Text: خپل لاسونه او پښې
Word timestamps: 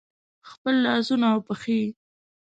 خپل 0.49 0.73
لاسونه 0.85 1.25
او 1.33 1.39
پښې 1.47 1.81